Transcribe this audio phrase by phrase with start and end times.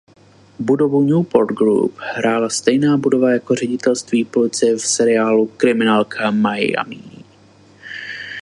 [0.59, 7.01] Budovu Newport Group "hrála" stejná budova jako ředitelství policie v seriálu "Kriminálka Miami".